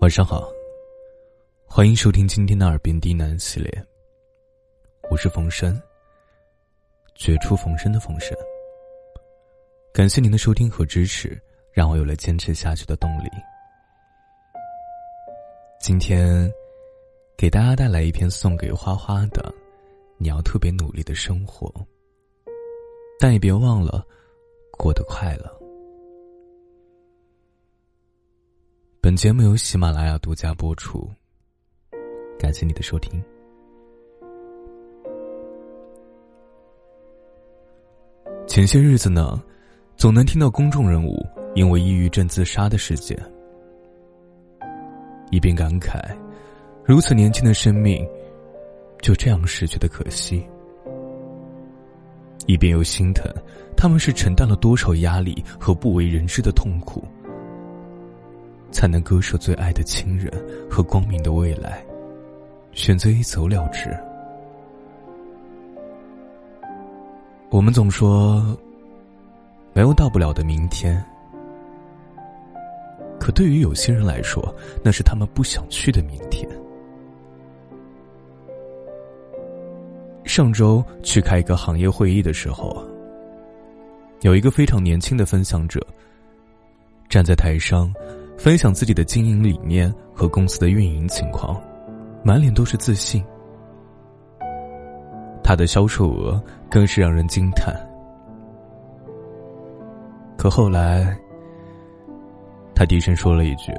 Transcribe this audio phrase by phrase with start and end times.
[0.00, 0.50] 晚上好，
[1.66, 3.86] 欢迎收听今天的耳边低喃系列。
[5.10, 5.78] 我是冯生，
[7.14, 8.34] 绝处逢生的冯生。
[9.92, 11.38] 感谢您的收听和支持，
[11.70, 13.28] 让我有了坚持下去的动力。
[15.78, 16.50] 今天
[17.36, 19.52] 给大家带来一篇送给花花的：
[20.16, 21.70] 你要特别努力的生活，
[23.18, 24.02] 但也别忘了
[24.78, 25.59] 过得快乐。
[29.02, 31.08] 本节目由喜马拉雅独家播出，
[32.38, 33.18] 感谢你的收听。
[38.46, 39.42] 前些日子呢，
[39.96, 41.16] 总能听到公众人物
[41.54, 43.18] 因为抑郁症自杀的事件，
[45.30, 45.98] 一边感慨
[46.84, 48.06] 如此年轻的生命
[49.00, 50.46] 就这样逝去的可惜，
[52.44, 53.32] 一边又心疼
[53.74, 57.02] 他们是承担了多少压力和不为人知的痛苦。
[58.70, 60.32] 才能割舍最爱的亲人
[60.70, 61.84] 和光明的未来，
[62.72, 63.90] 选择一走了之。
[67.50, 68.56] 我们总说
[69.72, 71.04] 没有到不了的明天，
[73.18, 74.54] 可对于有些人来说，
[74.84, 76.48] 那是他们不想去的明天。
[80.24, 82.86] 上周去开一个行业会议的时候，
[84.20, 85.84] 有一个非常年轻的分享者
[87.08, 87.92] 站在台上。
[88.40, 91.60] 分享自己的经营理念和公司的运营情况，
[92.24, 93.22] 满脸都是自信。
[95.44, 97.76] 他的销售额更是让人惊叹。
[100.38, 101.14] 可后来，
[102.74, 103.74] 他低声说了一句：“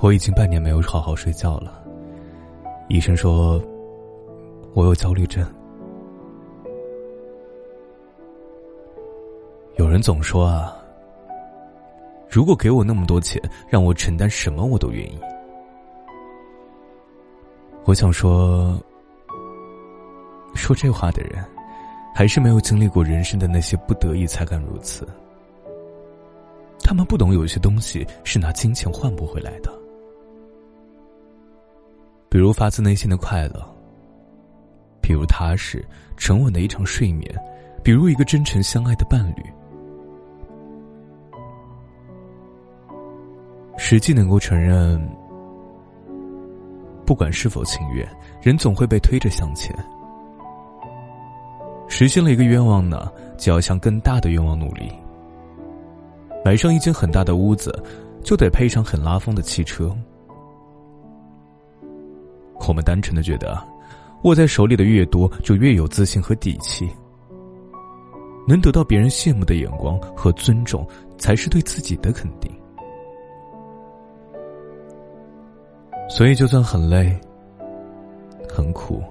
[0.00, 1.84] 我已经半年没有好好睡觉了。
[2.88, 3.62] 医生说，
[4.72, 5.46] 我有焦虑症。”
[9.76, 10.74] 有人总说啊。
[12.36, 15.18] 如果给我那么多钱，让我承担什么我都愿意。
[17.86, 18.78] 我想说，
[20.54, 21.42] 说这话的人，
[22.14, 25.08] 还是没有经历过人生的那些不得已才敢如此。
[26.80, 29.72] 他们不懂有些东西是拿金钱换不回来的，
[32.28, 33.66] 比如发自内心的快乐，
[35.00, 35.82] 比如踏实
[36.18, 37.34] 沉稳的一场睡眠，
[37.82, 39.42] 比如一个真诚相爱的伴侣。
[43.76, 45.00] 实际能够承认，
[47.04, 48.08] 不管是否情愿，
[48.40, 49.74] 人总会被推着向前。
[51.88, 54.90] 实现了一个愿望呢，就要向更大的愿望努力。
[56.44, 57.72] 买上一间很大的屋子，
[58.24, 59.96] 就得配上很拉风的汽车。
[62.68, 63.56] 我们单纯的觉得，
[64.24, 66.90] 握在手里的越多，就越有自信和底气。
[68.48, 70.86] 能得到别人羡慕的眼光和尊重，
[71.18, 72.50] 才是对自己的肯定。
[76.16, 77.14] 所以，就算很累、
[78.48, 79.02] 很苦，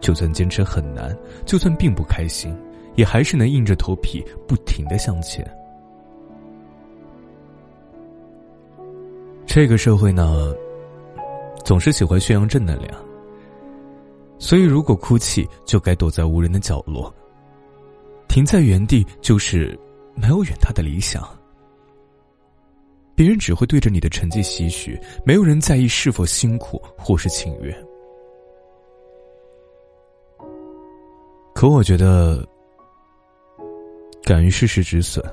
[0.00, 2.56] 就算坚持很难，就算并不开心，
[2.94, 5.46] 也还是能硬着头皮不停的向前。
[9.44, 10.50] 这个社会呢，
[11.62, 12.90] 总是喜欢宣扬正能量，
[14.38, 17.12] 所以如果哭泣，就该躲在无人的角落；
[18.28, 19.78] 停在原地，就是
[20.14, 21.22] 没有远大的理想。
[23.16, 27.74] 别人只会对着你的成绩唏嘘，没有人在意是否辛苦或是情愿。
[31.54, 32.44] 可我觉得，
[34.24, 35.24] 敢于适时止损，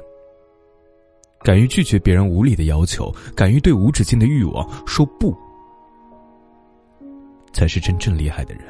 [1.44, 5.36] 敢于拒绝别人无理的要求，敢于对无止境的欲望说不，
[7.52, 8.64] 才是真正厉害的人。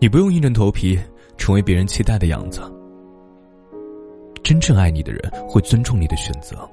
[0.00, 0.98] 你不用硬着头皮
[1.36, 2.62] 成为别人期待的样子。
[4.60, 6.68] 真正爱你的人会尊重你的选择。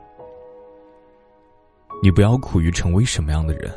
[2.03, 3.71] 你不要苦于成为什么样的人，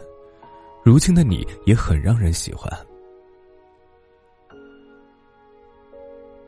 [0.82, 2.68] 如今的你也很让人喜欢。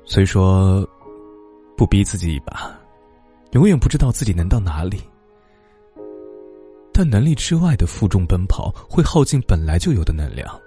[0.04, 0.84] 虽说，
[1.76, 2.76] 不逼自己一把，
[3.52, 5.00] 永远不知道自己能到哪里。
[6.92, 10.60] 但能力之外的负重奔跑，会耗尽本来就有的能量。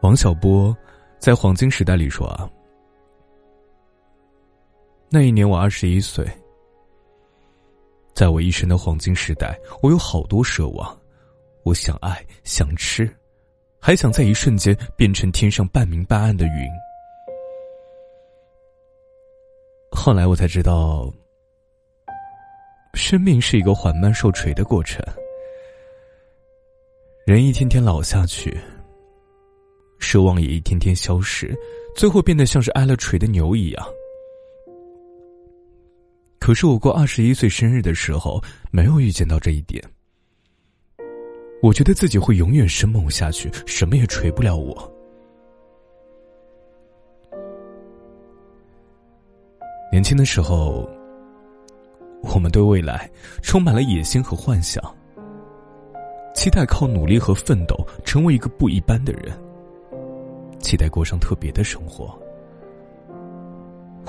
[0.00, 0.74] 王小波
[1.18, 2.50] 在《黄金时代》里说啊。
[5.08, 6.26] 那一年我二十一岁，
[8.12, 11.00] 在我一生的黄金时代，我有好多奢望，
[11.62, 13.08] 我想爱，想吃，
[13.78, 16.68] 还想在一瞬间变成天上半明半暗的云。
[19.92, 21.10] 后来我才知道，
[22.94, 25.00] 生命是一个缓慢受锤的过程，
[27.26, 28.58] 人一天天老下去，
[30.00, 31.56] 奢望也一天天消失，
[31.96, 33.86] 最后变得像是挨了锤的牛一样。
[36.46, 38.40] 可是我过二十一岁生日的时候，
[38.70, 39.82] 没有预见到这一点。
[41.60, 44.94] 我觉得自己会永远生猛下去，什么也锤不了我。
[49.90, 50.88] 年轻的时候，
[52.22, 53.10] 我们对未来
[53.42, 54.80] 充满了野心和幻想，
[56.32, 59.36] 期待靠努力和奋斗成为一个不一般的人，
[60.60, 62.16] 期待过上特别的生活。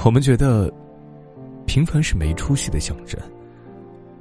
[0.05, 0.71] 我们觉得，
[1.67, 3.19] 平凡是没出息的象征。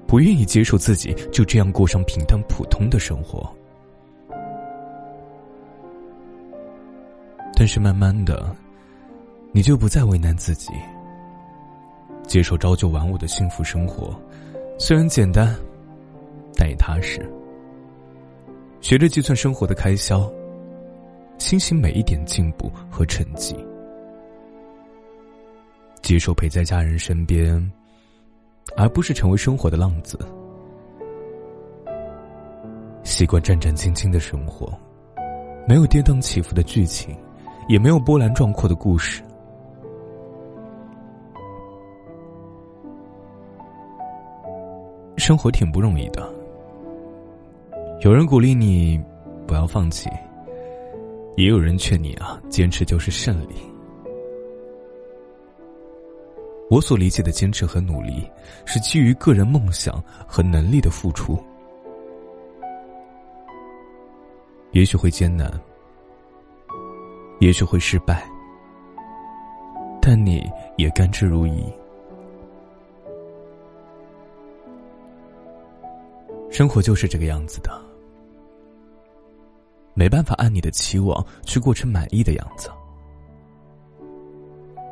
[0.06, 3.52] 不愿意接受自己就这样过上平淡普通的生活，
[7.56, 8.54] 但是慢慢的，
[9.50, 10.70] 你就不再为难自己，
[12.24, 14.14] 接受朝九晚五的幸福生活，
[14.78, 15.56] 虽然简单，
[16.54, 17.28] 但也踏实。
[18.80, 20.30] 学着计算生活的开销，
[21.36, 23.56] 欣喜每一点进步和成绩，
[26.06, 27.60] 接受陪在家人身边。
[28.76, 30.18] 而不是成为生活的浪子，
[33.02, 34.72] 习惯战战兢兢的生活，
[35.66, 37.16] 没有跌宕起伏的剧情，
[37.68, 39.22] 也没有波澜壮阔的故事。
[45.16, 46.28] 生活挺不容易的，
[48.02, 49.02] 有人鼓励你
[49.46, 50.08] 不要放弃，
[51.36, 53.54] 也有人劝你啊，坚持就是胜利。
[56.68, 58.28] 我所理解的坚持和努力，
[58.64, 61.38] 是基于个人梦想和能力的付出。
[64.72, 65.48] 也许会艰难，
[67.38, 68.28] 也许会失败，
[70.02, 70.44] 但你
[70.76, 71.72] 也甘之如饴。
[76.50, 77.70] 生活就是这个样子的，
[79.94, 82.68] 没办法按你的期望去过成满意的样子。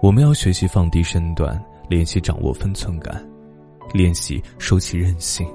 [0.04, 1.58] 我们要学习放低身段，
[1.88, 3.26] 练习掌握分寸感，
[3.94, 5.48] 练习收起任性，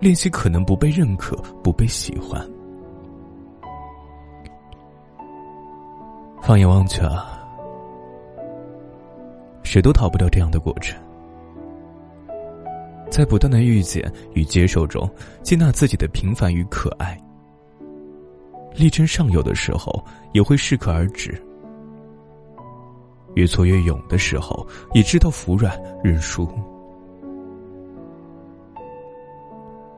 [0.00, 2.44] 练习可能不被认可、不被喜欢。
[6.42, 7.40] 放眼望去啊，
[9.62, 11.00] 谁都逃不掉这样的过程。
[13.08, 15.08] 在不断的遇见与接受中，
[15.44, 17.16] 接纳自己的平凡与可爱。
[18.74, 21.40] 力争上游的时候，也会适可而止。
[23.34, 26.48] 越挫越勇的时候，也知道服软认输。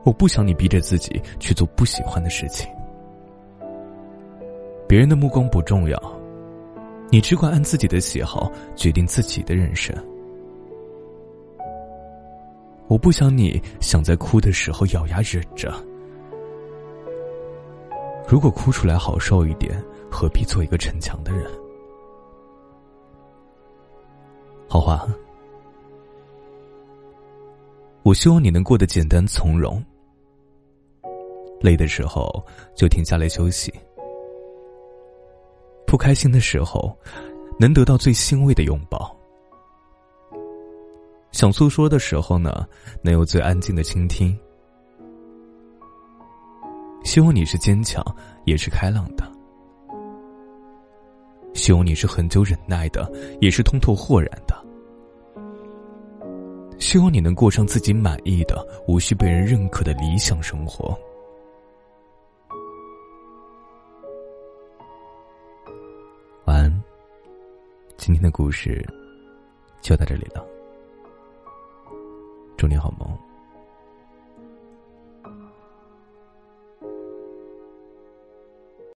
[0.03, 2.67] 我不想你逼着自己去做不喜欢的事情。
[4.87, 6.01] 别人的目光不重要，
[7.09, 9.93] 你只管按自己的喜好决定自己的人生。
[12.87, 15.73] 我不想你想在哭的时候咬牙忍着。
[18.29, 19.77] 如果哭出来好受一点，
[20.09, 21.45] 何必做一个逞强的人？
[24.69, 25.07] 好话，
[28.03, 29.83] 我希望你能过得简单从容。
[31.61, 33.73] 累的时候就停下来休息，
[35.87, 36.95] 不开心的时候
[37.59, 39.15] 能得到最欣慰的拥抱，
[41.31, 42.67] 想诉说的时候呢，
[43.01, 44.37] 能有最安静的倾听。
[47.03, 48.03] 希望你是坚强，
[48.45, 49.25] 也是开朗的。
[51.53, 54.55] 希望你是很久忍耐的，也是通透豁然的。
[56.87, 60.97] 希望你能过上自己满意的、无需被人认可的理想生活。
[66.45, 66.83] 晚安，
[67.97, 68.87] 今天的故事
[69.81, 70.47] 就到这里了。
[72.55, 73.26] 祝你好梦。